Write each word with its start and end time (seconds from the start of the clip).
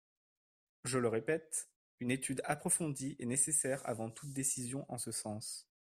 Je 0.83 0.97
le 0.97 1.07
répète: 1.09 1.69
une 1.99 2.09
étude 2.09 2.41
approfondie 2.45 3.15
est 3.19 3.27
nécessaire 3.27 3.83
avant 3.87 4.09
toute 4.09 4.33
décision 4.33 4.83
en 4.91 4.97
ce 4.97 5.11
sens. 5.11 5.67